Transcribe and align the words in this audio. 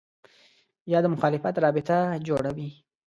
یا 0.91 0.99
د 1.01 1.05
مخالفت 1.13 1.55
رابطه 1.65 1.97
جوړوي 2.27 2.69